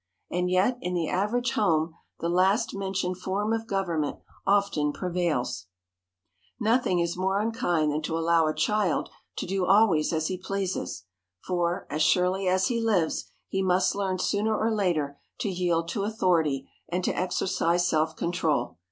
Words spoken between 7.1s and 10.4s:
more unkind than to allow a child to do always as he